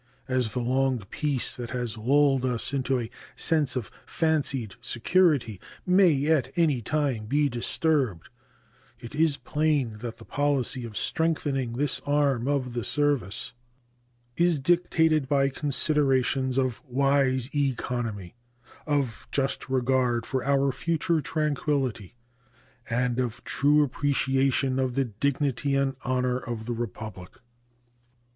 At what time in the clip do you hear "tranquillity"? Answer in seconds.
21.21-22.15